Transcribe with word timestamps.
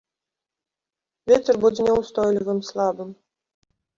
Вецер 1.31 1.55
будзе 1.65 1.81
няўстойлівым, 1.87 2.59
слабым. 2.69 3.09